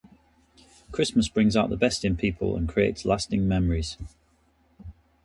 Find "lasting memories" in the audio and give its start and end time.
3.05-3.97